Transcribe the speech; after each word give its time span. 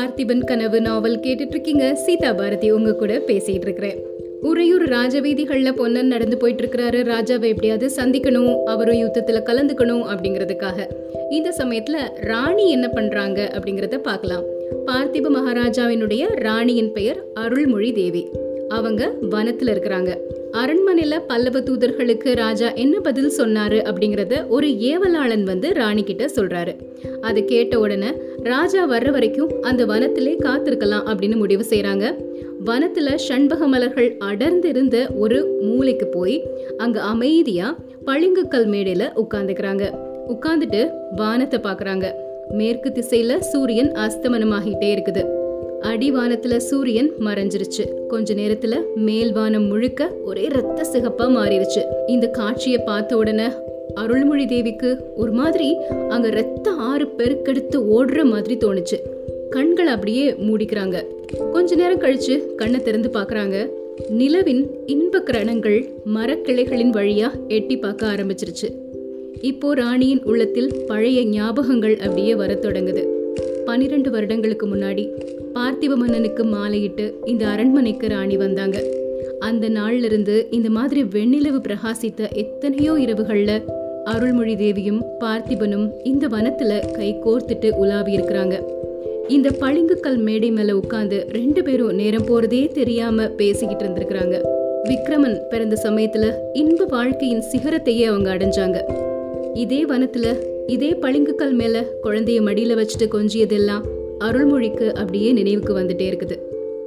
பார்த்திபன் 0.00 0.44
கனவு 0.44 0.80
நாவல் 0.80 1.18
கேட்டுட்டு 1.18 1.54
இருக்கீங்க 1.54 1.94
சீதா 1.94 2.32
பாரதி 2.32 2.70
உங்க 2.70 2.94
கூட 2.94 3.18
பேசிட்டு 3.18 3.64
இருக்கிறேன் 3.66 3.98
உறையூர் 4.40 4.88
ராஜவீதிகளில் 4.88 5.76
பொன்னன் 5.76 6.06
நடந்து 6.06 6.36
போயிட்டு 6.36 6.62
இருக்கிறாரு 6.62 7.00
ராஜாவை 7.12 7.48
எப்படியாவது 7.48 7.90
சந்திக்கணும் 7.96 8.56
அவரும் 8.64 8.96
யுத்தத்துல 8.96 9.40
கலந்துக்கணும் 9.42 10.04
அப்படிங்கிறதுக்காக. 10.12 10.78
இந்த 11.30 11.54
சமயத்துல 11.58 11.98
ராணி 12.20 12.70
என்ன 12.70 12.88
பண்றாங்க 12.88 13.50
அப்படிங்கறத 13.54 13.98
பார்க்கலாம். 13.98 14.42
பார்த்திப 14.86 15.30
மகாராஜாவினுடைய 15.36 16.26
ராணியின் 16.34 16.92
பெயர் 16.92 17.24
அருள்மொழி 17.34 17.92
தேவி 17.92 18.28
அவங்க 18.70 19.12
வனத்துல 19.30 19.72
இருக்கிறாங்க. 19.74 20.10
அரண்மனையில 20.52 21.14
பல்லவ 21.26 21.60
தூதர்களுக்கு 21.60 22.34
ராஜா 22.34 22.72
என்ன 22.72 23.00
பதில் 23.00 23.32
சொன்னாரு 23.38 23.78
அப்படிங்கறத 23.90 24.48
ஒரு 24.48 24.68
ஏவலாளன் 24.68 25.42
வந்து 25.42 25.72
ராணி 25.74 26.02
கிட்ட 26.02 26.24
சொல்றாரு. 26.26 26.76
அதை 27.20 27.44
கேட்ட 27.44 27.80
உடனே 27.80 28.12
ராஜா 28.42 28.90
வர்ற 28.90 29.10
வரைக்கும் 29.10 29.62
அந்த 29.62 29.86
வனத்திலே 29.86 30.34
காத்திருக்கலாம் 30.38 31.06
அப்படின்னு 31.06 31.36
முடிவு 31.36 31.64
செய்யறாங்க 31.68 32.14
வனத்துல 32.64 33.14
சண்பக 33.14 33.66
மலர்கள் 33.66 34.16
அடர்ந்திருந்த 34.18 35.06
ஒரு 35.16 35.58
மூலைக்கு 35.60 36.06
போய் 36.06 36.42
அங்க 36.76 37.00
அமைதியா 37.00 37.78
பளிங்குக்கல் 38.06 38.68
மேடையில 38.74 39.10
உட்கார்ந்துக்கிறாங்க. 39.16 39.84
உட்கார்ந்துட்டு 40.28 40.90
வானத்தை 41.16 41.60
பாக்குறாங்க. 41.60 42.06
மேற்கு 42.50 42.92
திசையில 42.94 43.38
சூரியன் 43.38 43.92
அஸ்தமனமாகிட்டே 43.92 44.88
இருக்குது. 44.96 45.39
அடிவானத்துல 45.82 46.56
சூரியன் 46.56 47.10
மறைஞ்சிருச்சு. 47.20 48.06
கொஞ்ச 48.08 48.34
நேரத்துல 48.34 48.76
மேல் 48.94 49.32
வானம் 49.32 49.66
முழுக்க 49.66 50.12
ஒரே 50.24 50.48
ரத்த 50.48 50.86
சிகப்பா 50.92 51.22
மாறிடுச்சு 51.22 51.82
இந்த 52.06 52.26
காட்சியை 52.26 52.78
பார்த்த 52.78 53.16
உடனே 53.16 53.46
அருள்மொழி 53.94 54.46
தேவிக்கு 54.46 54.98
ஒரு 55.16 55.32
மாதிரி 55.32 55.76
அங்க 56.08 56.30
ரத்த 56.30 56.70
ஆறு 56.70 57.08
பெருக்கெடுத்து 57.16 57.76
ஓடுற 57.76 58.22
மாதிரி 58.22 58.56
தோணுச்சு. 58.56 58.98
கண்கள் 59.50 59.86
அப்படியே 59.86 60.30
மூடிக்கிறாங்க. 60.30 61.04
கொஞ்ச 61.52 61.74
நேரம் 61.74 62.00
கழிச்சு 62.00 62.54
கண்ணை 62.54 62.80
திறந்து 62.80 63.08
பாக்குறாங்க 63.08 63.70
நிலவின் 64.08 64.66
இன்ப 64.86 65.22
கிரணங்கள் 65.26 65.88
மரக்கிளைகளின் 66.14 66.92
வழியா 66.92 67.30
எட்டி 67.48 67.76
பார்க்க 67.76 68.06
ஆரம்பிச்சிருச்சு. 68.06 68.68
இப்போ 69.40 69.74
ராணியின் 69.74 70.22
உள்ளத்தில் 70.24 70.84
பழைய 70.86 71.42
ஞாபகங்கள் 71.42 71.98
அப்படியே 71.98 72.34
வரத் 72.34 72.64
தொடங்குது. 72.64 73.09
பனிரெண்டு 73.64 74.10
வருடங்களுக்கு 74.10 74.66
முன்னாடி 74.66 75.08
பார்த்திப 75.54 75.94
மன்னனுக்கு 75.94 76.44
மாலையிட்டு 76.44 77.12
இந்த 77.24 77.46
அரண்மனைக்கு 77.46 78.08
ராணி 78.08 78.36
வந்தாங்க. 78.36 78.84
அந்த 79.38 79.68
நாள்ல 79.68 80.04
இருந்து 80.04 80.46
இந்த 80.50 80.70
மாதிரி 80.70 81.02
வெண்ணிலவு 81.02 81.60
பிரகாசித்த 81.68 82.32
எத்தனையோ 82.32 82.92
இரவுகள்ல 82.92 83.62
அருள்மொழி 84.04 84.56
தேவியும் 84.56 85.04
பார்த்திபனும் 85.20 85.90
இந்த 86.02 86.28
வனத்துல 86.28 86.92
கை 86.92 87.16
கோர்த்துட்டு 87.24 87.70
உலாவி 87.70 88.16
இருக்கிறாங்க. 88.16 88.62
இந்த 89.28 89.50
பளிங்குக்கல் 89.50 90.16
மேடை 90.16 90.50
மேல 90.50 90.72
உட்காந்து 90.72 91.28
ரெண்டு 91.28 91.62
பேரும் 91.62 91.94
நேரம் 91.94 92.26
போறதே 92.26 92.68
தெரியாம 92.68 93.28
பேசிக்கிட்டு 93.28 93.84
இருந்திருக்கிறாங்க. 93.84 94.40
விக்ரமன் 94.84 95.40
பிறந்த 95.48 95.80
சமயத்துல 95.82 96.32
இன்ப 96.52 96.84
வாழ்க்கையின் 96.84 97.44
சிகரத்தையே 97.52 98.04
அவங்க 98.04 98.34
அடைஞ்சாங்க. 98.34 99.08
இதே 99.54 99.84
வனத்துல 99.84 100.26
இதே 100.66 100.90
பளிங்குக்கல் 100.92 101.52
மேல 101.52 101.84
குழந்தைய 102.02 102.40
மடியில 102.48 102.76
வச்சுட்டு 102.80 103.06
கொஞ்சியதெல்லாம் 103.14 103.84
அருள்மொழிக்கு 104.18 104.92
அப்படியே 104.92 105.32
நினைவுக்கு 105.32 105.78
வந்துட்டே 105.78 106.06
இருக்குது. 106.10 106.36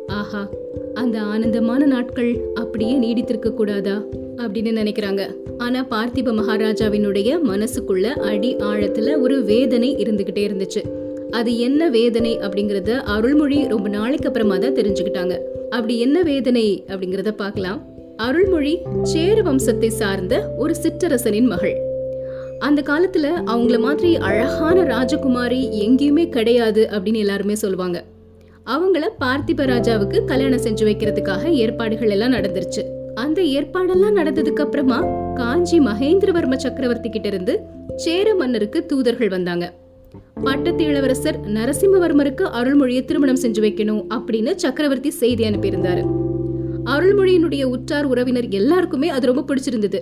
ஆஹா 0.07 0.49
அந்த 0.93 1.19
ஆனந்தமான 1.19 1.85
நாட்கள் 1.85 2.37
அப்படியே 2.53 2.99
நீடித்திருக்க 2.99 3.53
கூடாதா 3.53 4.03
அப்படின்னு 4.37 4.71
நினைக்கிறாங்க. 4.81 5.21
ஆனா 5.57 5.85
பார்த்திப 5.89 6.33
மகாராஜாவினுடைய 6.33 7.39
மனசுக்குள்ள 7.43 8.05
அடி 8.05 8.55
ஆழத்துல 8.55 9.21
ஒரு 9.21 9.43
வேதனை 9.43 9.95
இருந்துகிட்டே 9.95 10.43
இருந்துச்சு. 10.49 10.83
அது 11.29 11.59
என்ன 11.59 11.89
வேதனை 11.89 12.37
அப்படிங்கறத 12.37 12.91
அருள்மொழி 12.91 13.67
ரொம்ப 13.67 13.89
நாளைக்கு 13.89 14.27
அப்புறமா 14.27 14.57
தான் 14.57 14.75
தெரிஞ்சுக்கிட்டாங்க. 14.75 15.37
அப்படி 15.69 15.99
என்ன 15.99 16.21
வேதனை 16.21 16.85
அப்படிங்கறத 16.87 17.31
பார்க்கலாம். 17.31 17.91
அருள்மொழி 18.17 18.77
சேர 19.03 19.41
வம்சத்தை 19.41 19.87
சார்ந்த 19.87 20.53
ஒரு 20.57 20.75
சிற்றரசனின் 20.83 21.47
மகள். 21.47 21.92
அந்த 22.67 22.81
காலத்துல 22.81 23.27
அவங்கள 23.45 23.79
மாதிரி 23.79 24.17
அழகான 24.17 24.83
ராஜகுமாரி 24.83 25.61
எங்கேயுமே 25.85 26.29
கிடையாது 26.29 26.81
அப்படின்னு 26.91 27.21
எல்லாருமே 27.23 27.55
சொல்லுவாங்க. 27.55 27.97
அவங்கள 28.65 29.05
பார்த்திப 29.19 29.61
ராஜாவுக்கு 29.73 30.25
கல்யாணம் 30.25 30.61
செஞ்சு 30.61 30.83
வைக்கிறதுக்காக 30.89 31.49
ஏற்பாடுகள் 31.63 32.09
எல்லாம் 32.09 32.31
நடந்துருச்சு. 32.31 32.83
அந்த 33.15 33.41
ஏற்பாடெல்லாம் 33.41 34.15
நடந்ததுக்கு 34.15 34.63
அப்புறமா 34.65 34.99
காஞ்சி 35.35 35.79
மகேந்திரவர்ம 35.79 36.55
சக்கரவர்த்தி 36.55 37.09
கிட்ட 37.09 37.27
இருந்து 37.27 37.59
சேர 37.95 38.35
மன்னருக்கு 38.35 38.85
தூதர்கள் 38.85 39.29
வந்தாங்க. 39.29 39.73
பட்டத்து 40.43 40.83
இளவரசர் 40.83 41.39
நரசிம்மவர்மருக்கு 41.53 42.45
அருள்மொழியை 42.59 43.05
திருமணம் 43.05 43.41
செஞ்சு 43.41 43.61
வைக்கணும் 43.67 44.03
அப்படின்னு 44.09 44.55
சக்கரவர்த்தி 44.55 45.09
செய்தி 45.09 45.43
அனுப்பியிருந்தாரு. 45.43 46.03
அருள்மொழியினுடைய 46.85 47.63
உற்றார் 47.63 48.05
உறவினர் 48.05 48.49
எல்லாருக்குமே 48.49 49.09
அது 49.09 49.25
ரொம்ப 49.31 49.43
பிடிச்சிருந்தது. 49.47 49.99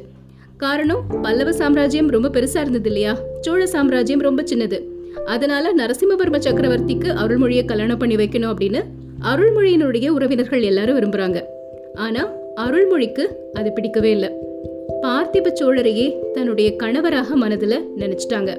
காரணம் 0.61 1.01
பல்லவ 1.21 1.51
சாம்ராஜ்யம் 1.51 2.09
ரொம்ப 2.09 2.27
பெருசா 2.27 2.59
இருந்தது 2.59 2.85
இல்லையா? 2.85 3.17
சோழ 3.41 3.65
சாம்ராஜ்யம் 3.65 4.19
ரொம்ப 4.19 4.43
சின்னது. 4.43 4.81
அதனால 5.25 5.73
நரசிம்மவர்ம 5.73 6.39
சக்கரவர்த்திக்கு 6.39 7.07
அருள்மொழியை 7.07 7.65
கல்யாணம் 7.65 7.97
பண்ணி 7.97 8.15
வைக்கணும் 8.15 8.53
அப்படின்னு 8.53 8.81
அருள்மொழியினுடைய 9.23 10.07
உறவினர்கள் 10.07 10.61
எல்லாரும் 10.61 10.99
விரும்புறாங்க. 10.99 11.43
ஆனா 11.95 12.29
அருள்மொழிக்கு 12.55 13.27
அது 13.53 13.71
பிடிக்கவே 13.71 14.11
இல்லை. 14.11 14.29
பார்த்திப 15.01 15.47
சோழரையே 15.61 16.31
தன்னுடைய 16.33 16.75
கணவராக 16.75 17.39
மனதுல 17.39 17.81
நினைச்சிட்டாங்க. 17.97 18.57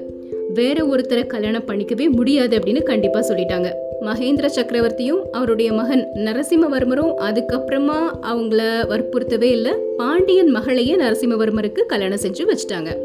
வேற 0.53 0.85
ஒருத்தரை 0.85 1.25
கல்யாணம் 1.25 1.65
பண்ணிக்கவே 1.67 2.09
முடியாது 2.09 2.59
அப்படின்னு 2.59 2.83
கண்டிப்பா 2.83 3.19
சொல்லிட்டாங்க. 3.19 3.73
மகேந்திர 4.05 4.49
சக்கரவர்த்தியும் 4.55 5.21
அவருடைய 5.31 5.73
மகன் 5.73 6.07
நரசிம்மவர்மரும் 6.15 7.13
அதுக்கப்புறமா 7.19 7.99
அவங்கள 8.21 8.61
வற்புறுத்தவே 8.87 9.49
இல்லை. 9.51 9.71
பாண்டியன் 9.97 10.49
மகளையே 10.49 10.95
நரசிம்மவர்மருக்கு 10.95 11.85
கல்யாணம் 11.85 12.23
செஞ்சு 12.23 12.43
வச்சுட்டாங்க. 12.43 12.97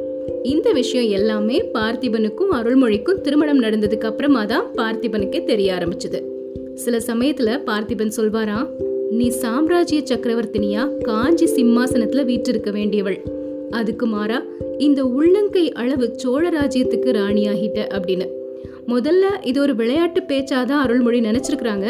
இந்த 0.43 0.73
விஷயம் 0.73 1.11
எல்லாமே 1.11 1.63
பார்த்திபனுக்கும் 1.75 2.53
அருள்மொழிக்கும் 2.53 3.21
திருமணம் 3.21 3.63
நடந்ததுக்கு 3.63 4.05
அப்புறமா 4.05 4.45
தான் 4.45 4.67
பார்த்திபனுக்கே 4.75 5.45
தெரிய 5.45 5.75
ஆரம்பிச்சது. 5.75 6.21
சில 6.75 6.97
சமயத்துல 6.97 7.61
பார்த்திபன் 7.67 8.17
சொல்வாராம் 8.17 8.69
நீ 9.11 9.29
சாம்ராஜ்ய 9.29 10.01
சக்கரவர்த்தினியா? 10.01 10.99
காஞ்சி 11.01 11.45
சிம்மாசனத்துல 11.45 12.25
வீற்றிருக்க 12.25 12.71
வேண்டியவள். 12.71 13.21
அதுக்கு 13.71 14.07
மாறா 14.07 14.43
இந்த 14.79 15.05
உள்ளங்கை 15.05 15.73
அளவு 15.73 16.11
சோழ 16.17 16.49
ராஜ்யத்துக்கு 16.49 17.11
ராணியாகிட்ட 17.13 17.87
அப்படின்னு. 17.93 18.29
முதல்ல 18.89 19.25
இது 19.43 19.61
ஒரு 19.61 19.75
விளையாட்டு 19.75 20.21
பேச்சாதான் 20.21 20.83
அருள்மொழி 20.85 21.21
நினச்சிருக்கிறாங்க. 21.21 21.87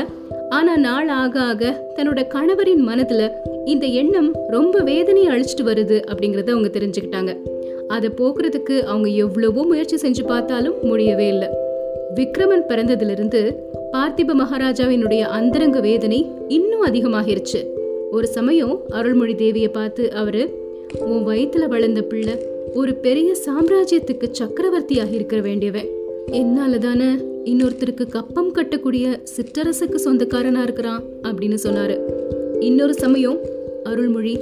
ஆனால் 0.49 0.81
நாள் 0.81 1.09
ஆக 1.09 1.41
ஆக 1.41 1.91
தன்னோட 1.97 2.21
கணவரின் 2.35 2.83
மனதுல 2.89 3.23
இந்த 3.65 3.87
எண்ணம் 3.87 4.35
ரொம்ப 4.49 4.81
வேதனையை 4.81 5.31
அழிச்சிட்டு 5.33 5.65
வருது 5.65 5.97
அப்படிங்கிறத 6.11 6.51
அவங்க 6.51 6.71
தெரிஞ்சுக்கிட்டாங்க. 6.79 7.37
அதை 7.89 8.11
போக்குறதுக்கு 8.17 8.83
அவங்க 8.83 9.09
எவ்வளவோ 9.09 9.63
முயற்சி 9.63 9.97
செஞ்சு 9.97 10.27
பார்த்தாலும் 10.27 10.77
முடியவே 10.83 11.29
இல்லை. 11.29 11.49
விக்ரமன் 12.15 12.67
பிறந்ததிலிருந்து 12.69 13.41
பார்த்திப 13.93 14.35
மகாராஜாவினுடைய 14.35 15.21
அந்தரங்க 15.21 15.81
வேதனை 15.81 16.31
இன்னும் 16.49 16.85
அதிகமாகிருச்சு. 16.85 17.61
ஒரு 18.11 18.27
சமயம் 18.27 18.81
அருள்மொழி 18.89 19.35
தேவியை 19.35 19.69
பார்த்து 19.73 20.13
அவரு 20.13 20.43
உன் 21.01 21.27
வயிற்றுல 21.27 21.69
வளர்ந்த 21.69 22.03
பிள்ளை 22.03 22.35
ஒரு 22.75 22.95
பெரிய 22.95 23.33
சாம்ராஜ்யத்துக்கு 23.47 24.27
சக்கரவர்த்தியாக 24.31 25.11
இருக்க 25.11 25.37
வேண்டியவன். 25.41 25.89
என்னால 26.31 26.79
தானே 26.79 27.07
இன்னொருத்தருக்கு 27.45 28.09
கப்பம் 28.09 28.55
கட்டக்கூடிய 28.55 29.21
சிற்றரசுக்கு 29.37 29.99
சொந்தக்காரனா 30.05 30.63
இருக்கிறான் 30.63 31.03
அப்படின்னு 31.23 31.59
சொன்னாரு. 31.63 31.99
இன்னொரு 32.61 32.95
சமயம் 32.95 33.39
அருள்மொழி 33.85 34.39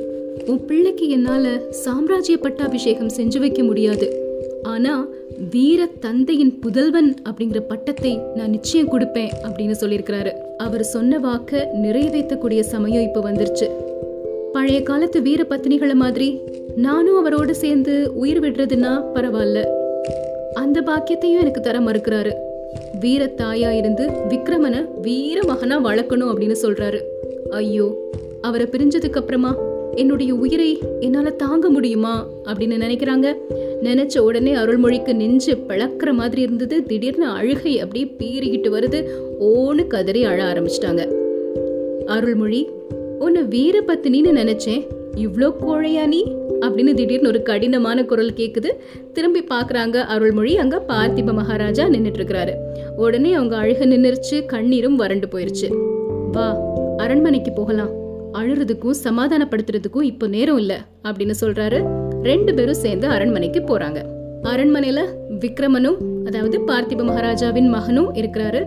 உன் 0.47 0.65
பிள்ளைக்கு 0.65 1.09
என்னால 1.09 1.61
சாம்ராஜ்ய 1.71 2.39
பட்டாபிஷேகம் 2.39 3.11
செஞ்சு 3.17 3.39
வைக்க 3.39 3.63
முடியாது. 3.63 4.25
ஆனா 4.63 5.07
வீர 5.51 5.89
தந்தையின் 6.01 6.59
புதல்வன் 6.59 7.15
அப்படிங்கிற 7.25 7.61
பட்டத்தை 7.69 8.21
நான் 8.35 8.51
நிச்சயம் 8.51 8.93
கொடுப்பேன் 8.93 9.31
அப்படின்னு 9.43 9.75
சொல்லியிருக்கிறாரு. 9.81 10.33
அவர் 10.57 10.85
சொன்ன 10.85 11.19
வாக்க 11.19 11.71
நிறைவேற்றக்கூடிய 11.73 12.63
சமயம் 12.63 13.03
இப்ப 13.03 13.31
வந்துருச்சு. 13.31 13.71
பழைய 14.53 14.83
காலத்து 14.83 15.23
வீர 15.23 15.47
பத்தினிகளை 15.51 15.95
மாதிரி 15.95 16.39
நானும் 16.77 17.27
அவரோட 17.27 17.51
சேர்ந்து 17.51 18.13
உயிர் 18.15 18.41
விடுறதுன்னா 18.41 19.05
பரவாயில்ல. 19.15 19.76
அந்த 20.57 20.81
பாக்கியத்தையும் 20.81 21.41
எனக்கு 21.41 21.61
தர 21.61 21.79
மறுக்கிறாரு. 21.79 22.33
வீர 23.01 23.31
தாயா 23.37 23.71
இருந்து 23.77 24.11
விக்ரமனை 24.29 25.01
வீர 25.01 25.45
மகனா 25.47 25.85
வளர்க்கணும் 25.85 26.31
அப்படின்னு 26.31 26.57
சொல்றாரு. 26.63 27.01
ஐயோ 27.51 28.11
அவரை 28.41 28.67
பிரிஞ்சதுக்கு 28.67 29.17
அப்புறமா 29.17 29.57
என்னுடைய 29.95 30.35
உயிரை 30.35 30.79
என்னால 31.01 31.31
தாங்க 31.31 31.69
முடியுமா 31.69 32.29
அப்படின்னு 32.45 32.83
நினைக்கிறாங்க. 32.85 33.35
நினைச்ச 33.83 34.19
உடனே 34.19 34.55
அருள்மொழிக்கு 34.55 35.15
நெஞ்சு 35.15 35.55
பிளக்கிற 35.69 36.13
மாதிரி 36.13 36.43
இருந்தது. 36.43 36.83
திடீர்னு 36.83 37.27
அழுகை 37.27 37.81
அப்படியே 37.81 38.17
பீறிக்கிட்டு 38.19 38.73
வருது. 38.73 39.05
ஓன்னு 39.41 39.87
கதறி 39.87 40.25
அழ 40.25 40.43
ஆரம்பிச்சிட்டாங்க. 40.45 41.03
அருள்மொழி 42.07 42.69
உன்னை 43.19 43.43
வீர 43.43 43.81
பத்தினின்னு 43.81 44.33
நினைச்சேன். 44.43 44.87
இவ்ளோ 45.17 45.57
கோழையா 45.61 46.07
நீ? 46.07 46.33
அப்படின்னு 46.61 46.95
திடீர்னு 46.95 47.29
ஒரு 47.29 47.43
கடினமான 47.43 48.05
குரல் 48.05 48.33
கேக்குது. 48.33 48.71
திரும்பி 49.13 49.45
பாக்குறாங்க 49.45 49.95
அருள்மொழி. 49.95 50.57
அங்க 50.57 50.85
பார்த்திப 50.89 51.33
மகாராஜா 51.33 51.89
நின்னுட்டு 51.89 52.21
இருக்கிறாரு 52.21 52.55
உடனே 52.97 53.33
அவங்க 53.33 53.57
அழுக 53.57 53.87
நின்னுருச்சு. 53.87 54.45
கண்ணீரும் 54.47 54.97
வறண்டு 54.97 55.29
போயிருச்சு. 55.29 55.69
வா 56.33 56.57
அரண்மனைக்கு 56.97 57.53
போகலாம். 57.53 57.93
அழுறதுக்கும் 58.33 58.99
சமாதானப்படுத்துறதுக்கும் 59.05 60.03
இப்போ 60.03 60.27
நேரம் 60.27 60.59
இல்ல 60.59 60.81
அப்படின்னு 61.05 61.35
சொல்றாரு. 61.41 61.79
ரெண்டு 62.23 62.55
பேரும் 62.55 62.75
சேர்ந்து 62.75 63.07
அரண்மனைக்கு 63.07 63.61
போறாங்க. 63.61 63.99
அரண்மனையில 64.43 65.01
விக்ரமனும் 65.41 66.27
அதாவது 66.27 66.59
பார்த்திப 66.61 67.05
மகாராஜாவின் 67.05 67.69
மகனும் 67.69 68.15
இருக்கிறாரு. 68.15 68.65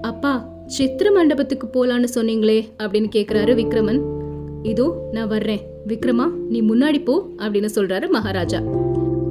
அப்பா 0.00 0.50
சித்திர 0.66 1.10
மண்டபத்துக்கு 1.10 1.66
போலான்னு 1.66 2.08
சொன்னீங்களே 2.14 2.64
அப்படின்னு 2.82 3.08
கேட்குறாரு 3.14 3.54
விக்ரமன். 3.54 4.21
இதோ 4.62 5.08
நான் 5.12 5.28
வர்றேன். 5.28 5.60
விக்ரமா 5.88 6.30
நீ 6.48 6.62
முன்னாடி 6.62 7.04
போ 7.04 7.28
அப்படின்னு 7.36 7.68
சொல்றாரு 7.74 8.08
மகாராஜா. 8.08 8.62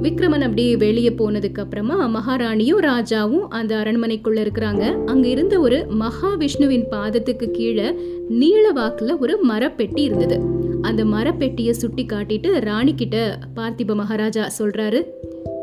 விக்ரமன் 0.02 0.40
அப்படி 0.40 0.76
வெளியே 0.76 1.08
போனதுக்கு 1.08 1.60
அப்புறமா 1.60 1.96
மகாராணியும் 2.08 2.80
ராஜாவும் 2.80 3.46
அந்த 3.48 3.76
அரண்மனைக்குள்ள 3.76 4.46
இருக்கிறாங்க. 4.46 5.04
அங்க 5.04 5.28
இருந்த 5.28 5.58
ஒரு 5.58 5.86
மகாவிஷ்ணுவின் 6.00 6.84
பாதத்துக்கு 6.90 7.50
கீழே 7.50 7.94
நீள 8.28 8.72
வாக்குல 8.72 9.18
ஒரு 9.18 9.38
மரப்பெட்டி 9.48 10.00
இருந்தது. 10.00 10.40
அந்த 10.82 11.04
மரப்பெட்டியை 11.04 11.70
சுட்டி 11.70 12.06
காட்டிட்டு 12.12 12.60
ராணி 12.60 12.94
கிட்ட 12.94 13.38
பார்த்திப 13.56 13.94
மகாராஜா 13.94 14.48
சொல்றாரு 14.58 15.06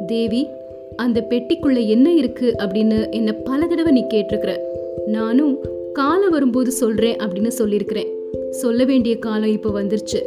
தேவி 0.06 0.48
அந்த 0.96 1.26
பெட்டிக்குள்ள 1.30 1.88
என்ன 1.88 2.14
இருக்கு 2.14 2.56
அப்படின்னு 2.58 3.10
என்ன 3.10 3.32
பல 3.32 3.66
தடவை 3.66 3.92
நீ 3.92 4.06
கேட்டிருக்கிற. 4.14 4.58
நானும் 5.06 5.58
காலம் 5.94 6.30
வரும்போது 6.30 6.72
சொல்றேன் 6.72 7.16
அப்படின்னு 7.16 7.48
சொல்லியிருக்கிறேன். 7.48 8.19
சொல்ல 8.50 8.84
வேண்டிய 8.84 9.18
காலம் 9.18 9.52
இப்போ 9.52 9.82
வந்துருச்சு. 9.82 10.22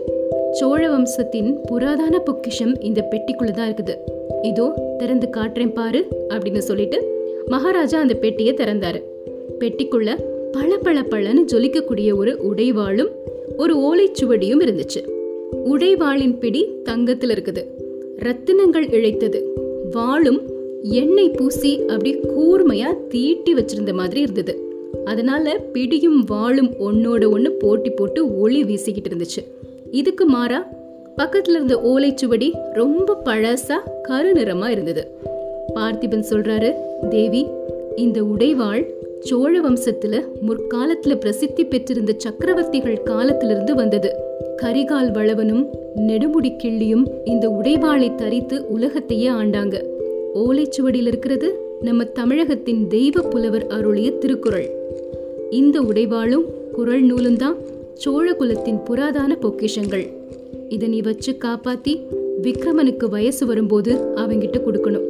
சோழ 0.51 0.89
வம்சத்தின் 0.89 1.57
புராதான 1.71 2.19
பொக்கிஷம் 2.25 2.81
இந்த 2.81 3.09
பெட்டிக்குள்ள 3.11 3.51
தான் 3.51 3.75
இருக்குது. 3.75 3.97
இதோ 4.43 4.95
திறந்து 4.99 5.29
காட்டுறேன் 5.37 5.73
பாரு 5.73 6.07
அப்படின்னு 6.29 6.59
சொல்லிட்டு 6.59 7.29
மகாராஜா 7.47 8.01
அந்த 8.01 8.15
பெட்டியை 8.15 8.55
திறந்தாரு. 8.55 9.03
பெட்டிக்குள்ள 9.59 10.25
பள 10.53 10.77
பள 10.77 11.01
பளன்னு 11.01 11.45
ஜொலிக்கக்கூடிய 11.53 12.17
ஒரு 12.17 12.39
உடைவாளும் 12.43 13.11
ஒரு 13.57 13.77
ஓலைச்சுவடியும் 13.77 14.63
இருந்துச்சு. 14.63 15.11
உடைவாளின் 15.65 16.39
பிடி 16.39 16.69
தங்கத்துல 16.85 17.37
இருக்குது. 17.37 17.65
ரத்தினங்கள் 18.19 18.91
இழைத்தது. 18.91 19.43
வாளும் 19.91 20.41
எண்ணெய் 20.83 21.31
பூசி 21.31 21.81
அப்படி 21.81 22.17
கூர்மையா 22.17 23.07
தீட்டி 23.09 23.55
வச்சிருந்த 23.55 23.93
மாதிரி 23.93 24.21
இருந்தது. 24.21 24.72
அதனால 25.05 25.59
பிடியும் 25.59 26.25
வாளும் 26.25 26.73
ஒன்னோட 26.81 27.31
ஒன்று 27.31 27.53
போட்டி 27.53 27.91
போட்டு 27.91 28.39
ஒளி 28.39 28.65
வீசிக்கிட்டு 28.65 29.09
இருந்துச்சு. 29.09 29.44
இதுக்கு 29.91 30.27
மாறா 30.27 30.69
பக்கத்துல 31.17 31.50
இருந்த 31.50 31.77
ஓலைச்சுவடி 31.77 32.50
ரொம்ப 32.73 33.17
பழசா 33.25 33.75
கரு 34.03 34.33
நிறமா 34.33 34.69
இருந்தது. 34.69 35.11
பார்த்திபன் 35.75 36.25
சொல்றாரு 36.31 36.75
தேவி 37.09 37.47
இந்த 37.97 38.23
உடைவாள் 38.23 38.87
சோழ 39.21 39.61
வம்சத்துல 39.61 40.23
முற்காலத்துல 40.49 41.15
பிரசித்தி 41.15 41.65
பெற்றிருந்த 41.65 42.17
சக்கரவர்த்திகள் 42.17 43.03
காலத்திலிருந்து 43.03 43.75
வந்தது. 43.75 44.15
கரிகால் 44.62 45.12
வளவனும் 45.12 45.69
நெடுமுடி 45.97 46.56
கிள்ளியும் 46.62 47.06
இந்த 47.25 47.49
உடைவாளை 47.49 48.15
தரித்து 48.15 48.69
உலகத்தையே 48.69 49.29
ஆண்டாங்க. 49.29 49.85
ஓலைச்சுவடியில் 50.35 51.06
இருக்கிறது 51.06 51.62
நம்ம 51.82 52.05
தமிழகத்தின் 52.05 52.87
தெய்வ 52.88 53.20
புலவர் 53.20 53.67
அருளிய 53.67 54.11
திருக்குறள். 54.11 54.70
இந்த 55.50 55.81
உடைவாளும் 55.81 56.44
குரல் 56.73 57.02
நூலும் 57.02 57.37
தான் 57.37 57.56
சோழ 57.94 58.32
குலத்தின் 58.32 58.79
புராதான 58.90 59.37
பொக்கிஷங்கள். 59.40 60.06
இதை 60.69 60.88
நீ 60.88 61.00
வச்சு 61.00 61.32
காப்பாத்தி 61.32 62.02
விக்ரமனுக்கு 62.43 63.08
வயசு 63.08 63.46
வரும்போது 63.46 63.93
அவங்கிட்ட 63.94 64.58
கொடுக்கணும். 64.58 65.06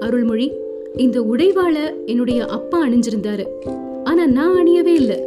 அருள்மொழி 0.00 0.52
இந்த 0.96 1.20
உடைவாளை 1.20 2.06
என்னுடைய 2.06 2.46
அப்பா 2.46 2.88
அணிஞ்சிருந்தாரு. 2.88 3.46
ஆனா 4.04 4.26
நான் 4.26 4.66
அணியவே 4.66 4.94
இல்லை. 4.94 5.22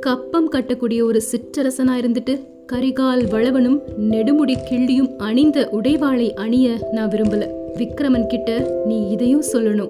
கப்பம் 0.00 0.52
கட்டக்கூடிய 0.52 1.02
ஒரு 1.02 1.20
சிற்றரசனா 1.30 1.92
இருந்துட்டு 2.02 2.38
கரிகால் 2.72 3.28
வளவனும் 3.30 3.80
நெடுமுடி 4.10 4.54
கிள்ளியும் 4.70 5.16
அணிந்த 5.16 5.68
உடைவாளை 5.72 6.32
அணிய 6.34 6.88
நான் 6.92 7.08
விரும்பல. 7.08 7.46
விக்ரமன் 7.74 8.26
கிட்ட 8.26 8.82
நீ 8.84 9.08
இதையும் 9.08 9.42
சொல்லணும். 9.52 9.88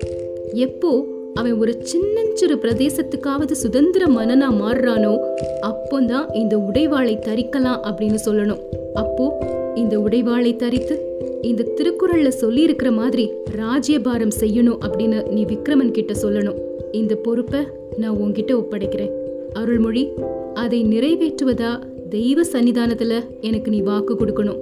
எப்போ 0.52 1.05
அவன் 1.35 1.58
ஒரு 1.58 1.79
சின்னஞ்சிறு 1.82 2.56
பிரதேசத்துக்காவது 2.56 3.50
சுதந்திர 3.50 4.08
மனனா 4.08 4.52
மாறுறானோ 4.52 5.19
அப்போதான் 5.62 6.35
இந்த 6.35 6.58
உடைவாளை 6.58 7.19
தரிக்கலாம் 7.26 7.81
அப்படின்னு 7.85 8.19
சொல்லணும். 8.25 8.61
அப்போ 8.94 9.38
இந்த 9.75 9.99
உடைவாளை 9.99 10.56
தரித்து 10.56 11.19
இந்த 11.43 11.67
திருக்குறள்ல 11.76 12.29
சொல்லி 12.29 12.62
இருக்கிற 12.62 12.91
மாதிரி 12.91 13.31
ராஜ்யபாரம் 13.56 14.32
செய்யணும் 14.41 14.79
அப்படின்னு 14.87 15.31
நீ 15.31 15.44
விக்ரமன் 15.44 15.91
கிட்ட 15.91 16.12
சொல்லணும். 16.23 16.58
இந்த 16.93 17.14
பொறுப்பை 17.14 17.61
நான் 17.96 18.17
உன்கிட்ட 18.17 18.53
ஒப்படைக்கிறேன். 18.53 19.11
அருள்மொழி 19.53 20.08
அதை 20.55 20.85
நிறைவேற்றுவதா 20.85 21.79
தெய்வ 22.08 22.43
சன்னிதானத்துல 22.43 23.20
எனக்கு 23.41 23.70
நீ 23.70 23.81
வாக்கு 23.81 24.14
கொடுக்கணும். 24.14 24.58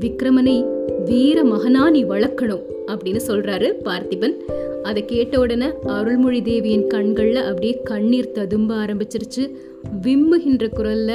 விக்ரமனை 0.00 0.66
வீர 1.04 1.44
மகனா 1.44 1.90
நீ 1.90 2.04
வளர்க்கணும். 2.04 2.62
அப்படின்னு 2.92 3.20
சொல்கிறாரு 3.26 3.68
பார்த்திபன். 3.84 4.36
அதை 4.82 5.04
கேட்ட 5.04 5.38
உடனே 5.38 5.66
அருள்மொழி 5.86 6.42
தேவியின் 6.42 6.86
கண்களில் 6.86 7.36
அப்படியே 7.36 7.80
கண்ணீர் 7.82 8.32
ததும்ப 8.32 8.74
ஆரம்பிச்சிருச்சு. 8.74 9.50
விம்முகின்ற 10.02 10.64
குரல்ல 10.76 11.10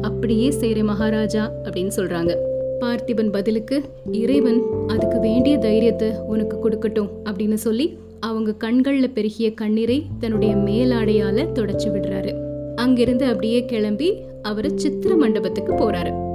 அப்படியே 0.00 0.50
சேர 0.50 0.84
மகாராஜா 0.84 1.52
அப்படின்னு 1.64 1.92
சொல்கிறாங்க 1.96 2.32
பார்த்திபன் 2.80 3.32
பதிலுக்கு 3.32 3.82
இறைவன் 4.12 4.60
அதுக்கு 4.86 5.20
வேண்டிய 5.20 5.58
தைரியத்தை 5.58 6.08
உனக்கு 6.28 6.56
கொடுக்கட்டும் 6.56 7.10
அப்படின்னு 7.24 7.54
சொல்லி 7.54 7.98
அவங்க 8.20 8.54
கண்களில் 8.54 9.10
பெருகிய 9.10 9.54
கண்ணீரை 9.54 10.06
தன்னுடைய 10.20 10.54
மேலாடையால் 10.56 11.48
தொடச்சி 11.52 11.88
விடுறாரு. 11.90 12.32
அங்கிருந்து 12.76 13.24
அப்படியே 13.24 13.64
கிளம்பி 13.64 14.08
அவர் 14.42 14.74
சித்திர 14.74 15.16
மண்டபத்துக்கு 15.16 15.72
போறாரு. 15.72 16.29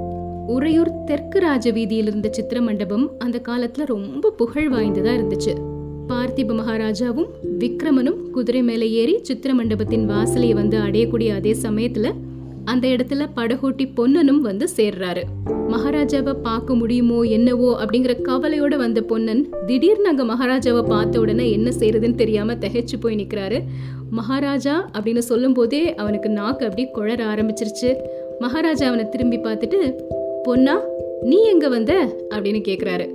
உறையூர் 0.48 1.04
தெற்கு 1.06 1.40
ராஜ 1.40 1.72
வீதியில் 1.72 2.08
இருந்த 2.08 2.30
சித்திர 2.32 2.62
மண்டபம் 2.62 3.12
அந்த 3.20 3.42
காலத்துல 3.48 3.86
ரொம்ப 3.86 4.30
புகழ் 4.30 4.72
வாய்ந்ததா 4.72 5.14
இருந்துச்சு. 5.18 5.54
பார்த்திப 6.08 6.54
மகாராஜாவும் 6.56 7.28
விக்ரமனும் 7.60 8.30
குதிரை 8.30 8.64
மேலே 8.64 8.92
ஏறி 8.92 9.20
சித்திர 9.22 9.54
மண்டபத்தின் 9.54 10.06
வாசலை 10.06 10.54
வந்து 10.54 10.78
அடையக்கூடிய 10.78 11.28
அதே 11.36 11.56
சமயத்துல 11.62 12.14
அந்த 12.66 12.88
இடத்துல 12.88 13.28
படகோட்டி 13.36 13.92
பொன்னனும் 13.94 14.42
வந்து 14.42 14.68
சேர்றாரு. 14.76 15.24
மகாராஜாவை 15.70 16.34
பார்க்க 16.34 16.76
முடியுமோ 16.76 17.22
என்னவோ 17.22 17.86
அப்படிங்கிற 17.86 18.16
கவலையோட 18.22 18.76
வந்த 18.76 19.02
பொன்னன் 19.02 19.50
திடீர்னு 19.66 20.08
அங்க 20.08 20.24
மகாராஜாவை 20.24 20.84
பார்த்த 20.88 21.20
உடனே 21.20 21.52
என்ன 21.52 21.72
செய்யறதுன்னு 21.80 22.16
தெரியாம 22.16 22.54
தகைச்சு 22.54 23.00
போய் 23.00 23.16
நிக்கிறாரு. 23.16 23.64
மகாராஜா 24.12 24.90
அப்படின்னு 24.94 25.18
சொல்லும் 25.18 25.54
போதே 25.54 25.96
அவனுக்கு 25.96 26.30
நாக்கு 26.30 26.66
அப்படி 26.66 26.88
குழற 26.88 27.22
ஆரம்பிச்சிருச்சு. 27.34 27.96
மகாராஜா 28.40 28.88
அவனை 28.88 29.10
திரும்பி 29.10 29.38
பார்த்துட்டு 29.38 29.96
பொன்னா 30.46 30.82
நீ 31.22 31.44
எங்க 31.44 31.68
வந்த? 31.68 31.94
அப்படின்னு 32.30 32.62
கேக்குறாரு. 32.68 33.10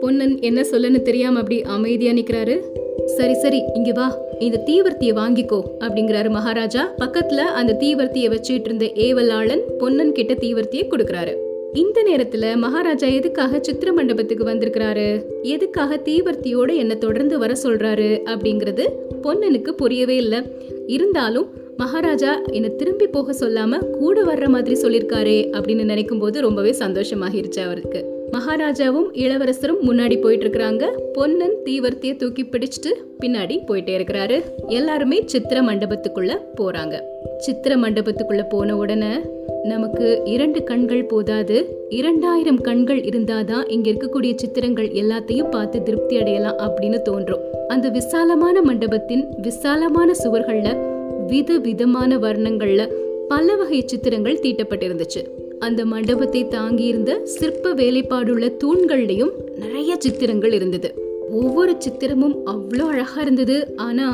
பொன்னன் 0.00 0.40
என்ன 0.40 0.60
சொல்லன்னு 0.60 1.02
தெரியாம 1.02 1.38
அப்படி 1.38 1.62
அமைதியா 1.62 2.12
நிக்கிறாரு. 2.12 2.60
சரி 3.06 3.34
சரி 3.34 3.62
இங்க 3.74 3.92
வா. 3.92 4.18
இந்த 4.38 4.62
தீவர்த்திய 4.66 5.12
வாங்கிக்கோ 5.14 5.60
அப்படிங்கிறாரு 5.80 6.30
மகாராஜா. 6.30 6.94
பக்கத்துல 6.98 7.36
அந்த 7.36 7.76
தீவர்த்திய 7.80 8.30
வச்சுட்டு 8.30 8.64
இருந்த 8.64 8.84
ஏவலாளன் 8.84 9.60
பொன்னன் 9.78 10.12
கிட்ட 10.12 10.34
தீவர்த்திய 10.34 10.82
கொடுக்கறாரு. 10.90 11.36
இந்த 11.72 12.02
நேரத்துல 12.02 12.56
மகாராஜா 12.56 13.06
எதுக்காக 13.06 13.58
சித்திர 13.60 13.92
மண்டபத்துக்கு 13.92 14.44
வந்திருக்கிறாரு? 14.44 15.22
எதுக்காக 15.42 15.96
தீவர்த்தியோட 15.96 16.76
என்ன 16.76 16.94
தொடர்ந்து 16.94 17.38
வர 17.38 17.54
சொல்றாரு? 17.62 18.20
அப்படிங்கிறது 18.24 18.88
பொன்னனுக்கு 19.22 19.70
புரியவே 19.70 20.16
இல்லை. 20.16 20.38
இருந்தாலும் 20.86 21.50
மகாராஜா 21.76 22.40
என்னை 22.52 22.76
திரும்பி 22.76 23.06
போக 23.06 23.32
சொல்லாம 23.32 23.78
கூட 23.78 24.22
வர்ற 24.22 24.48
மாதிரி 24.48 24.80
சொல்லியிருக்காரே 24.80 25.52
அப்படின்னு 25.52 25.84
நினைக்கும் 25.84 26.18
போது 26.18 26.40
ரொம்பவே 26.40 26.70
சந்தோஷமாகிருச்சு 26.70 27.60
அவருக்கு. 27.64 28.12
மகாராஜாவும் 28.32 29.08
இளவரசரும் 29.12 29.82
முன்னாடி 29.82 30.20
போயிட்டு 30.20 30.48
இருக்கிறாங்க 30.48 30.90
பொன்னன் 31.12 31.54
தீவர்த்திய 31.64 32.16
தூக்கி 32.16 32.42
பிடிச்சிட்டு 32.42 32.92
பின்னாடி 33.20 33.58
போயிட்டே 33.68 33.96
இருக்கிறாரு. 33.98 34.42
எல்லாருமே 34.66 35.22
சித்திர 35.26 35.62
மண்டபத்துக்குள்ள 35.62 36.38
போறாங்க. 36.60 37.00
சித்திர 37.36 37.76
மண்டபத்துக்குள்ள 37.76 38.48
போன 38.48 38.76
உடனே 38.76 39.12
நமக்கு 39.62 40.20
இரண்டு 40.24 40.64
கண்கள் 40.64 41.04
போதாது. 41.04 41.86
இரண்டாயிரம் 41.88 42.60
கண்கள் 42.60 43.00
இருந்தாதான் 43.00 43.70
இங்க 43.70 43.90
இருக்கக்கூடிய 43.90 44.32
சித்திரங்கள் 44.36 44.88
எல்லாத்தையும் 44.88 45.50
பார்த்து 45.50 45.82
திருப்தி 45.82 46.18
அடையலாம் 46.18 46.58
அப்படின்னு 46.58 47.02
தோன்றும். 47.02 47.40
அந்த 47.68 47.88
விசாலமான 47.88 48.62
மண்டபத்தின் 48.62 49.28
விசாலமான 49.36 50.12
சுவர்கள்ல 50.24 50.92
வித 51.26 51.58
விதமான 51.58 52.16
வர்ணங்கள்ல 52.18 52.82
பல 53.28 53.56
வகை 53.56 53.80
சித்திரங்கள் 53.86 54.42
தீட்டப்பட்டிருந்துச்சு. 54.42 55.22
அந்த 55.58 55.80
மண்டபத்தை 55.84 56.44
தாங்கியிருந்த 56.44 57.22
சிற்ப 57.22 57.74
வேலைப்பாடுள்ள 57.74 58.46
தூண்கள்லையும் 58.64 59.32
நிறைய 59.56 59.96
சித்திரங்கள் 59.98 60.52
இருந்தது. 60.52 60.88
ஒவ்வொரு 61.30 61.74
சித்திரமும் 61.78 62.36
அவ்வளோ 62.46 62.86
அழகா 62.92 63.20
இருந்தது. 63.20 63.56
ஆனா 63.76 64.08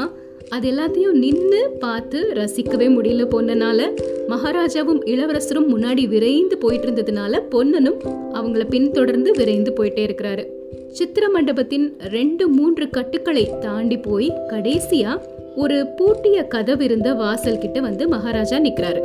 அது 0.48 0.70
எல்லாத்தையும் 0.70 1.18
நின்று 1.24 1.60
பார்த்து 1.78 2.18
ரசிக்கவே 2.34 2.86
முடியல 2.96 3.24
பொன்னனால 3.34 3.80
மகாராஜாவும் 4.28 5.02
இளவரசரும் 5.04 5.68
முன்னாடி 5.72 6.04
விரைந்து 6.08 6.58
போயிட்டு 6.58 6.88
இருந்ததுனால 6.88 7.42
பொன்னனும் 7.48 7.98
அவங்கள 8.32 8.64
பின்தொடர்ந்து 8.68 9.32
விரைந்து 9.32 9.72
போயிட்டே 9.78 10.04
இருக்கிறாரு. 10.08 10.44
சித்திர 10.92 11.24
மண்டபத்தின் 11.28 11.86
ரெண்டு 11.98 12.48
மூன்று 12.48 12.90
கட்டுக்களை 12.90 13.44
தாண்டி 13.60 13.96
போய் 13.96 14.28
கடைசியா 14.48 15.12
ஒரு 15.56 15.86
பூட்டிய 15.86 16.42
கதவு 16.42 16.84
இருந்த 16.84 17.14
வாசல் 17.14 17.58
கிட்ட 17.58 17.80
வந்து 17.80 18.08
மகாராஜா 18.08 18.58
நிக்கிறாரு. 18.58 19.04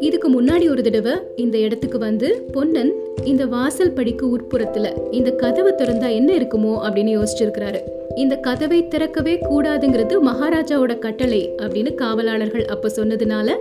இதுக்கு 0.00 0.42
முன்னாடி 0.42 0.70
ஒரு 0.70 0.82
தடவை 0.82 1.12
இந்த 1.36 1.58
இடத்துக்கு 1.58 1.98
வந்து 1.98 2.48
பொன்னன் 2.52 2.92
இந்த 3.24 3.46
வாசல் 3.46 3.92
படிக்கு 3.92 4.38
உட்புறத்துல 4.38 4.92
இந்த 5.10 5.30
கதவை 5.30 5.72
திறந்தா 5.72 6.10
என்ன 6.10 6.36
இருக்குமோ? 6.36 6.78
அப்படின்னு 6.86 7.22
யோசிச்சிருக்கிறாரு. 7.22 7.80
இந்த 8.14 8.36
கதவை 8.36 8.88
திறக்கவே 8.88 9.38
கூடாதுங்கிறது 9.50 10.16
மகாராஜாவோட 10.26 10.98
கட்டளை 10.98 11.54
அப்படின்னு 11.56 11.94
காவலாளர்கள் 11.94 12.64
அப்ப 12.64 12.88
சொன்னதுனால 12.88 13.52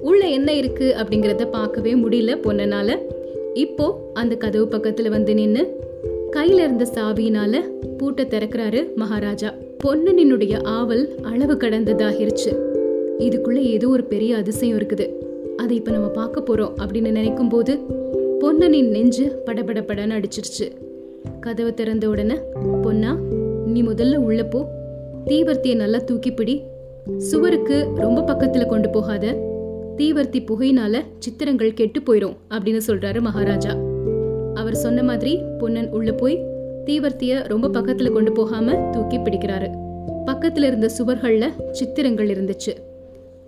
உள்ள 0.00 0.26
என்ன 0.26 0.52
இருக்கு? 0.52 0.94
அப்படிங்கறத 0.98 1.50
பார்க்கவே 1.50 1.94
முடியல 1.94 2.36
பொன்னனால. 2.42 2.98
இப்போ 3.54 4.10
அந்த 4.14 4.34
கதவு 4.34 4.78
பக்கத்துல 4.78 5.08
வந்து 5.08 5.34
நின்று 5.34 5.80
கையில 6.36 6.52
இருந்த 6.52 6.86
சாவியினால 6.94 7.60
பூட்டை 7.98 8.24
திறக்கிறாரு 8.24 8.94
மகாராஜா. 8.94 9.54
பொன்னனினுடைய 9.86 10.62
ஆவல் 10.62 11.14
அளவு 11.22 11.54
கடந்ததாகிருச்சு. 11.54 12.56
இதுக்குள்ள 13.18 13.54
ஏதோ 13.54 13.88
ஒரு 13.88 14.04
பெரிய 14.04 14.36
அதிசயம் 14.36 14.78
இருக்குது. 14.78 15.10
அதை 15.56 15.76
இப்ப 15.76 15.90
நம்ம 15.90 16.08
பார்க்க 16.08 16.40
போறோம் 16.40 16.72
அப்படின்னு 16.84 17.10
நினைக்கும் 17.10 17.48
போது 17.48 17.78
பொன்னனின் 18.40 18.88
நெஞ்சு 18.88 19.42
படபடபடன்னு 19.46 20.22
அடிச்சிருச்சு. 20.22 20.70
கதவை 21.40 21.74
திறந்த 21.74 22.08
உடனே 22.08 22.34
பொன்னா 22.82 23.18
நீ 23.66 23.82
முதல்ல 23.82 24.16
உள்ள 24.16 24.44
போ. 24.44 24.68
தீவர்த்தியை 25.26 25.76
நல்லா 25.76 25.98
தூக்கிப்பிடி. 25.98 26.62
சுவருக்கு 27.16 27.88
ரொம்ப 27.94 28.20
பக்கத்துல 28.20 28.66
கொண்டு 28.66 28.90
போகாத. 28.90 29.26
தீவர்த்தி 29.96 30.44
புகையினால 30.44 30.98
சித்திரங்கள் 31.18 31.74
கெட்டு 31.74 32.00
போயிரும் 32.00 32.36
அப்படின்னு 32.50 32.80
சொல்றாரு 32.86 33.20
மகாராஜா. 33.20 33.76
அவர் 34.54 34.74
சொன்ன 34.74 35.02
மாதிரி 35.02 35.40
பொன்னன் 35.58 35.90
உள்ள 35.90 36.12
போய் 36.12 36.51
தீவர்த்திய 36.86 37.48
ரொம்ப 37.48 37.68
பக்கத்துல 37.68 38.10
கொண்டு 38.10 38.32
போகாம 38.32 38.72
தூக்கி 38.72 39.18
பிடிக்கிறாரு. 39.18 39.68
பக்கத்துல 40.26 40.62
இருந்த 40.62 40.90
சுவர்கள்ல 40.98 41.70
சித்திரங்கள் 41.70 42.28
இருந்துச்சு. 42.28 42.72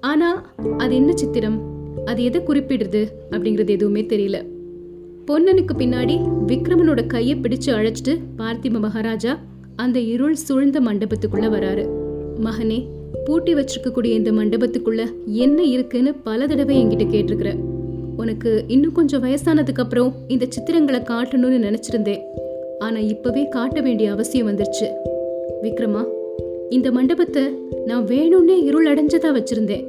ஆனா 0.01 0.55
அது 0.79 0.95
என்ன 0.95 1.17
சித்திரம்? 1.17 1.73
அது 2.05 2.25
எதை 2.25 2.41
குறிப்பிடுது 2.41 3.07
அப்படிங்கிறது 3.31 3.69
எதுவுமே 3.69 4.03
தெரியல. 4.03 4.47
பொன்னனுக்கு 5.27 5.75
பின்னாடி 5.79 6.29
விக்ரமனோட 6.47 7.07
கையை 7.07 7.37
பிடிச்சு 7.37 7.67
அழைச்சிட்டு 7.67 8.19
பார்த்திப 8.39 8.79
மகாராஜா 8.79 9.39
அந்த 9.77 9.99
இருள் 9.99 10.35
சூழ்ந்த 10.35 10.81
மண்டபத்துக்குள்ள 10.81 11.49
வராரு. 11.49 11.89
மகனே 12.45 12.87
பூட்டி 13.25 13.55
வச்சிருக்கக்கூடிய 13.55 14.05
இந்த 14.05 14.33
மண்டபத்துக்குள்ள 14.33 15.07
என்ன 15.25 15.63
இருக்குன்னு 15.63 16.15
பல 16.15 16.47
தடவை 16.47 16.85
என்கிட்ட 16.85 17.15
கேட்டிருக்கிற. 17.15 17.55
உனக்கு 18.17 18.65
இன்னும் 18.69 18.93
கொஞ்சம் 18.93 19.23
வயசானதுக்கு 19.23 19.81
அப்புறம் 19.81 20.15
இந்த 20.29 20.47
சித்திரங்களை 20.49 21.01
காட்டணும்னு 21.01 21.65
நினைச்சிருந்தேன். 21.67 22.21
ஆனா 22.79 22.99
இப்பவே 22.99 23.49
காட்ட 23.49 23.81
வேண்டிய 23.81 24.11
அவசியம் 24.11 24.49
வந்துருச்சு. 24.49 24.87
விக்ரமா 25.63 26.05
இந்த 26.69 26.91
மண்டபத்தை 26.91 27.43
நான் 27.87 28.07
வேணும்னே 28.07 28.63
இருள் 28.63 28.87
அடைஞ்சதா 28.87 29.43
வச்சிருந்தேன். 29.43 29.85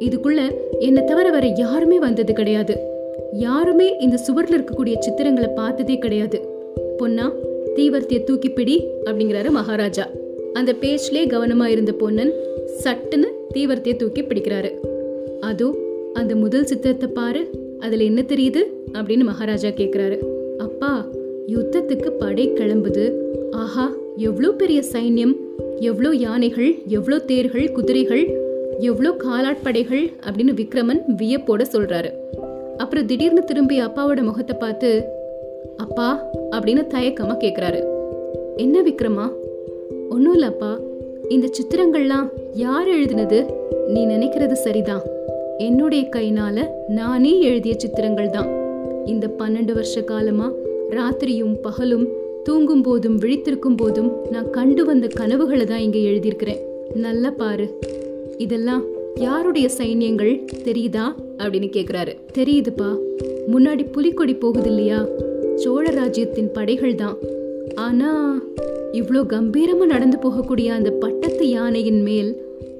இதுக்குள்ள 0.00 0.54
என்னை 0.78 1.04
தவிர 1.04 1.30
வேற 1.30 1.46
யாருமே 1.46 1.98
வந்தது 1.98 2.32
கிடையாது. 2.32 2.80
யாருமே 3.32 3.96
இந்த 4.00 4.18
சுவர்ல 4.28 4.54
இருக்கக்கூடிய 4.54 4.94
சித்திரங்களை 4.98 5.48
பார்த்ததே 5.54 5.98
கிடையாது. 5.98 6.48
பொன்னா 6.96 7.32
தீவர்த்திய 7.76 8.24
தூக்கி 8.24 8.50
பிடி 8.50 8.86
அப்படிங்கிறாரு 9.04 9.50
மகாராஜா. 9.50 10.10
அந்த 10.52 10.72
பேச்சிலே 10.72 11.26
கவனமா 11.26 11.64
இருந்த 11.64 11.92
பொன்னன் 11.92 12.32
சட்டுன்னு 12.84 13.26
தீவர்த்திய 13.54 13.96
தூக்கி 13.96 14.22
பிடிக்கிறாரு. 14.22 14.70
அதோ 15.40 15.74
அந்த 16.12 16.36
முதல் 16.36 16.64
சித்திரத்தை 16.64 17.08
பாரு 17.08 17.50
அதுல 17.78 18.02
என்ன 18.02 18.22
தெரியுது 18.22 18.62
அப்படின்னு 18.92 19.24
மகாராஜா 19.24 19.68
கேக்குறாரு. 19.68 20.18
யுத்தத்துக்கு 21.52 22.10
படை 22.10 22.50
கிளம்புது. 22.50 23.12
ஆஹா 23.50 23.92
எவ்வளோ 24.16 24.50
பெரிய 24.50 24.82
சைன்யம். 24.92 25.34
எவ்வளோ 25.80 26.14
யானைகள் 26.14 26.78
எவ்வளோ 26.86 27.18
தேர்கள் 27.18 27.72
குதிரைகள் 27.72 28.24
எவ்வளோ 28.78 29.10
காலாட்படைகள் 29.24 30.04
அப்படின்னு 30.24 30.52
விக்ரமன் 30.54 31.00
வியப்போட 31.16 31.62
சொல்கிறாரு 31.72 32.10
அப்புறம் 32.76 33.06
திடீர்னு 33.06 33.44
திரும்பி 33.44 33.80
அப்பாவோட 33.80 34.22
முகத்தை 34.22 34.56
பார்த்து 34.58 34.90
அப்பா 35.76 36.30
அப்படின்னு 36.50 36.86
தயக்கமாக 36.86 37.38
கேட்குறாரு 37.46 37.80
என்ன 38.56 38.82
விக்ரமா? 38.82 39.32
ஒன்றும் 40.08 40.34
இல்லைப்பா 40.34 40.80
இந்த 41.28 41.46
சித்திரங்கள்லாம் 41.56 42.28
யார் 42.52 42.88
எழுதினது? 42.88 43.50
நீ 43.88 44.06
நினைக்கிறது 44.06 44.52
சரிதான். 44.52 45.02
என்னுடைய 45.58 46.08
கைனால 46.16 46.66
நானே 46.88 47.40
எழுதிய 47.40 47.74
சித்திரங்கள் 47.78 48.30
தான் 48.30 48.50
இந்த 49.04 49.26
பன்னெண்டு 49.38 49.72
வருஷ 49.72 50.00
காலமாக 50.00 50.66
ராத்திரியும் 50.90 51.54
பகலும் 51.62 52.08
தூங்கும் 52.44 52.82
போதும் 52.82 53.18
விழித்திருக்கும் 53.20 53.76
போதும் 53.76 54.12
நான் 54.30 54.50
கண்டு 54.50 54.84
வந்த 54.84 55.06
கனவுகளை 55.06 55.64
தான் 55.64 55.78
இங்கே 55.78 56.02
எழுதியிருக்கிறேன். 56.02 56.58
நல்லா 56.94 57.30
பாரு. 57.30 57.78
இதெல்லாம் 58.38 58.84
யாருடைய 59.14 59.68
சைன்யங்கள்? 59.78 60.44
தெரியுதா? 60.64 61.14
அப்படின்னு 61.38 61.68
கேட்குறாரு 61.76 62.16
தெரியுதுப்பா. 62.38 62.96
முன்னாடி 63.52 63.92
புலிக்கொடி 63.92 64.34
போகுது 64.34 64.68
இல்லையா 64.68 65.06
சோழ 65.54 65.90
ராஜ்யத்தின் 65.90 66.52
படைகள் 66.52 66.94
தான். 66.94 67.16
ஆனா 67.74 68.42
இவ்வளோ 68.92 69.22
கம்பீரமா 69.28 69.86
நடந்து 69.86 70.18
போகக்கூடிய 70.22 70.66
அந்த 70.66 70.90
பட்டத்து 70.90 71.48
யானையின் 71.48 72.02
மேல் 72.02 72.36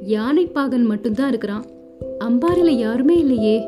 யானைப்பாகன் 0.09 0.83
மட்டும்தான் 0.83 1.29
இருக்கிறான். 1.29 1.65
அம்பாரில 2.21 2.69
யாருமே 2.69 3.19
இல்லையே. 3.19 3.61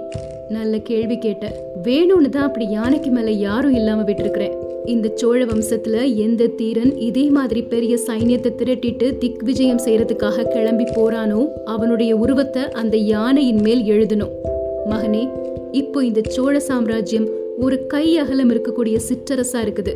நல்ல 0.49 0.79
கேள்வி 0.79 1.19
கேட்ட 1.19 1.70
வேணும்னு 1.85 2.29
தான் 2.29 2.47
அப்படி 2.47 2.67
யானைக்கு 2.69 3.11
மேல 3.11 3.31
யாரும் 3.31 3.75
இல்லாம 3.75 4.03
விட்டுருக்கிறேன். 4.03 4.55
இந்த 4.85 5.07
சோழ 5.15 5.45
வம்சத்துல 5.45 5.97
எந்த 6.15 6.47
தீரன் 6.47 6.93
இதே 7.09 7.25
மாதிரி 7.31 7.63
பெரிய 7.63 7.99
சைன்யத்தை 8.07 8.51
திரட்டிட்டு 8.61 9.19
திக் 9.19 9.43
விஜயம் 9.43 9.83
செய்யறதுக்காக 9.85 10.47
கிளம்பி 10.49 10.87
போறானோ 10.97 11.41
அவனுடைய 11.65 12.17
உருவத்தை 12.17 12.63
அந்த 12.73 12.97
யானையின் 12.97 13.61
மேல் 13.61 13.83
எழுதணும். 13.83 14.33
மகனே 14.91 15.25
இப்போ 15.73 16.05
இந்த 16.05 16.23
சோழ 16.29 16.55
சாம்ராஜ்யம் 16.59 17.29
ஒரு 17.59 17.87
கை 17.87 18.07
அகலம் 18.19 18.51
இருக்கக்கூடிய 18.53 18.97
சிற்றரசா 19.09 19.61
இருக்குது. 19.67 19.95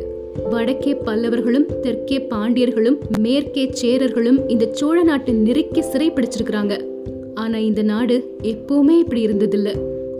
வடக்கே 0.51 0.93
பல்லவர்களும் 1.05 1.67
தெற்கே 1.81 2.17
பாண்டியர்களும் 2.31 2.97
மேற்கே 3.19 3.65
சேரர்களும் 3.81 4.39
இந்த 4.47 4.65
சோழ 4.71 5.03
நாட்டை 5.03 5.33
நெருக்கி 5.33 5.81
சிறை 5.81 6.09
பிடிச்சிருக்கிறாங்க 6.11 6.75
ஆனா 7.33 7.57
இந்த 7.69 7.81
நாடு 7.83 8.17
எப்பவுமே 8.53 8.95
இப்படி 9.03 9.21
இருந்ததில்ல. 9.27 9.69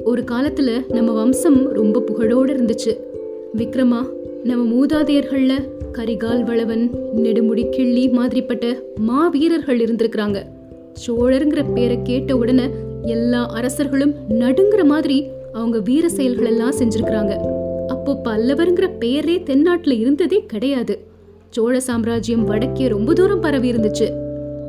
ஒரு 0.05 0.23
காலத்துல 0.31 0.93
நம்ம 0.93 1.11
வம்சம் 1.11 1.73
ரொம்ப 1.73 2.03
புகழோடு 2.11 2.49
இருந்துச்சு. 2.49 2.97
விக்ரமா 3.57 4.09
நம்ம 4.43 4.63
மூதாதையர்கள்ல 4.73 5.53
கரிகால் 5.91 6.43
வளவன் 6.43 6.91
நெடுமுடி 7.15 7.69
கிள்ளி 7.69 8.09
மாதிரிப்பட்ட 8.09 8.75
மா 8.99 9.27
வீரர்கள் 9.27 9.79
இருந்திருக்கிறாங்க. 9.79 10.43
சோழருங்கிற 11.07 11.73
பேரை 11.73 12.01
கேட்ட 12.01 12.37
உடனே 12.37 12.69
எல்லா 13.01 13.45
அரசர்களும் 13.45 14.13
நடுங்கிற 14.29 14.85
மாதிரி 14.85 15.27
அவங்க 15.53 15.79
வீர 15.79 16.09
செயல்கள் 16.09 16.45
எல்லாம் 16.45 16.77
செஞ்சிருக்கிறாங்க. 16.79 17.33
அப்போ 17.87 18.21
பல்லவருங்கிற 18.23 18.97
பெயரே 18.99 19.37
தென்னாட்டுல 19.37 19.99
இருந்ததே 19.99 20.45
கிடையாது. 20.45 20.99
சோழ 21.49 21.79
சாம்ராஜ்யம் 21.79 22.43
வடக்கே 22.43 22.87
ரொம்ப 22.87 23.13
தூரம் 23.13 23.39
பரவி 23.39 23.71
இருந்துச்சு. 23.71 24.09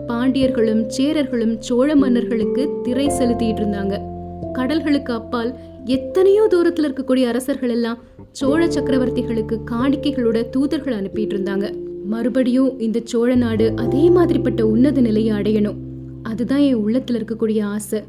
பாண்டியர்களும் 0.08 0.84
சேரர்களும் 0.86 1.56
சோழ 1.58 1.96
மன்னர்களுக்கு 1.96 2.70
திரை 2.82 3.06
செலுத்திட்டு 3.06 3.60
இருந்தாங்க. 3.62 4.14
கடல்களுக்கு 4.54 5.12
அப்பால் 5.12 5.54
எத்தனையோ 5.84 6.46
தூரத்துல 6.50 6.88
இருக்கக்கூடிய 6.88 7.24
அரசர்கள் 7.24 7.68
எல்லாம் 7.68 7.98
சோழ 8.30 8.66
சக்கரவர்த்திகளுக்கு 8.66 9.58
காணிக்கைகளோட 9.70 10.50
தூதர்கள் 10.50 11.02
அனுப்பிட்டு 11.02 11.34
இருந்தாங்க 11.34 11.74
மறுபடியும் 12.04 12.78
இந்த 12.78 13.00
சோழ 13.04 13.34
நாடு 13.34 13.72
அதே 13.76 14.08
மாதிரிப்பட்ட 14.08 14.62
உன்னத 14.62 15.00
நிலையை 15.00 15.36
அடையணும். 15.36 15.76
அதுதான் 16.22 16.58
என் 16.58 16.86
உள்ளத்துல 16.86 17.20
இருக்கக்கூடிய 17.20 17.62
ஆசை. 17.62 18.02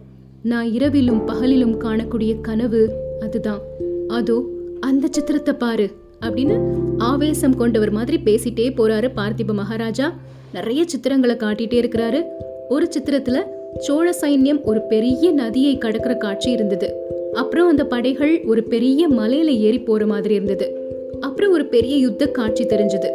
நான் 0.44 0.72
இரவிலும் 0.72 1.28
பகலிலும் 1.28 1.78
காணக்கூடிய 1.80 2.42
கனவு 2.42 2.92
அதுதான். 3.20 3.60
அதோ 4.08 4.44
அந்த 4.80 5.08
சித்திரத்தை 5.12 5.54
பாரு 5.54 5.92
அப்படின்னு 6.22 6.62
ஆவேசம் 6.98 7.58
கொண்டவர் 7.58 7.92
மாதிரி 7.92 8.18
பேசிட்டே 8.18 8.70
போறாரு 8.78 9.10
பார்த்திப 9.16 9.54
மகாராஜா. 9.54 10.14
நிறைய 10.54 10.86
சித்திரங்களை 10.86 11.36
காட்டிட்டே 11.38 11.78
இருக்கிறாரு. 11.84 12.24
ஒரு 12.70 12.90
சித்திரத்துல 13.00 13.44
சோழ 13.78 14.14
சைன்யம் 14.22 14.64
ஒரு 14.64 14.82
பெரிய 14.82 15.32
நதியை 15.32 15.78
கடக்கிற 15.78 16.18
காட்சி 16.18 16.52
இருந்தது. 16.52 16.94
அப்புறம் 17.34 17.68
அந்த 17.68 17.86
படைகள் 17.86 18.42
ஒரு 18.46 18.64
பெரிய 18.64 19.10
மலையில 19.10 19.46
ஏறி 19.46 19.80
போற 19.80 20.06
மாதிரி 20.06 20.34
இருந்தது. 20.34 20.90
அப்புறம் 21.20 21.52
ஒரு 21.52 21.66
பெரிய 21.66 21.98
யுத்த 21.98 22.26
காட்சி 22.28 22.64
தெரிஞ்சது. 22.64 23.10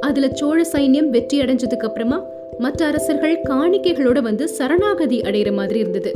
அதுல 0.00 0.28
சோழ 0.32 0.66
சைன்யம் 0.72 1.08
வெற்றி 1.08 1.40
அடைஞ்சதுக்கு 1.40 1.86
அப்புறமா 1.88 2.24
மற்ற 2.58 2.86
அரசர்கள் 2.86 3.40
காணிக்கைகளோட 3.50 4.22
வந்து 4.22 4.48
சரணாகதி 4.48 5.20
அடையிற 5.20 5.52
மாதிரி 5.52 5.78
இருந்தது. 5.78 6.12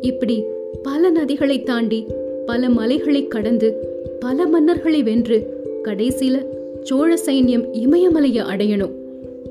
இப்படி 0.00 0.44
பல 0.82 1.10
நதிகளை 1.10 1.62
தாண்டி 1.62 2.06
பல 2.46 2.68
மலைகளை 2.68 3.26
கடந்து 3.26 3.86
பல 4.20 4.46
மன்னர்களை 4.46 5.02
வென்று 5.02 5.64
கடைசியில 5.84 6.46
சோழ 6.82 7.14
சைன்யம் 7.26 7.66
இமயமலையை 7.72 8.44
அடையணும். 8.52 8.94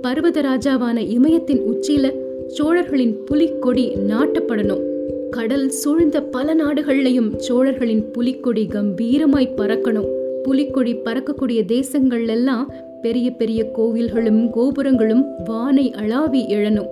பர்வத 0.04 0.42
ராஜாவான 0.42 0.98
இமயத்தின் 1.10 1.62
உச்சியில 1.62 2.14
சோழர்களின் 2.48 3.24
புலிக்கொடி 3.24 3.96
நாட்டப்படணும். 4.10 4.82
கடல் 5.30 5.70
சூழ்ந்த 5.70 6.22
பல 6.22 6.56
நாடுகள்லையும் 6.56 7.36
சோழர்களின் 7.36 8.12
புலிக்கொடி 8.12 8.68
கம்பீரமாய் 8.74 9.54
பறக்கணும். 9.58 10.08
புலிக்கொடி 10.44 10.96
பறக்கக்கூடிய 10.96 11.66
தேசங்கள் 11.66 12.28
எல்லாம் 12.28 12.74
பெரிய 13.02 13.32
பெரிய 13.32 13.72
கோவில்களும் 13.78 14.50
கோபுரங்களும் 14.50 15.26
வானை 15.46 15.94
அளாவி 15.98 16.42
எழணும். 16.50 16.88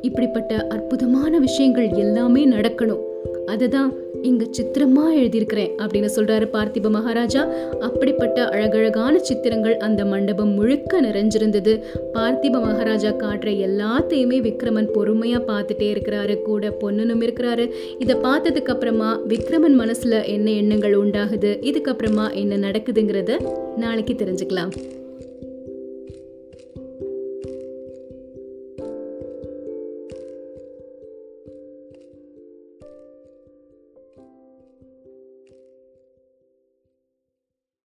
இப்படிப்பட்ட 0.00 0.66
அற்புதமான 0.66 1.38
விஷயங்கள் 1.38 1.88
எல்லாமே 1.88 2.46
நடக்கணும். 2.46 3.05
அதுதான் 3.46 3.92
இங்க 4.22 4.44
சித்திரமா 4.44 5.04
எழுதியிருக்கிறேன் 5.14 5.70
அப்படின்னு 5.76 6.08
சொல்றாரு 6.16 6.46
பார்த்திப 6.52 6.90
மகாராஜா. 6.90 7.48
அப்படிப்பட்ட 7.80 8.48
அழகழகான 8.48 9.18
சித்திரங்கள் 9.18 9.76
அந்த 9.76 10.04
மண்டபம் 10.04 10.48
முழுக்க 10.48 11.00
நிறைஞ்சிருந்தது. 11.00 11.82
பார்த்திப 12.14 12.50
மகாராஜா 12.50 13.08
காட்டுற 13.08 13.50
எல்லாத்தையுமே 13.68 14.38
விக்ரமன் 14.40 14.90
பொறுமையா 14.94 15.40
பார்த்துட்டே 15.46 15.88
இருக்கிறாரு. 15.94 16.42
கூட 16.42 16.70
பொன்னனும் 16.70 17.20
இருக்கிறாரு. 17.20 17.70
இதை 17.98 18.16
பார்த்ததுக்கு 18.16 18.74
அப்புறமா 18.74 19.20
விக்ரமன் 19.28 19.78
மனசுல 19.78 20.24
என்ன 20.24 20.50
எண்ணங்கள் 20.50 20.98
உண்டாகுது? 20.98 21.52
இதுக்கப்புறமா 21.70 22.32
என்ன 22.32 22.68
நடக்குதுங்கிறத 22.68 23.48
நாளைக்கு 23.76 24.12
தெரிஞ்சுக்கலாம். 24.12 24.95